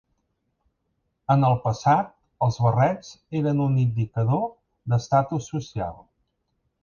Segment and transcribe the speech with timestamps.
[1.33, 2.09] En el passat,
[2.47, 3.11] els barrets
[3.41, 4.43] eren un indicador
[4.93, 5.97] d'estatus social.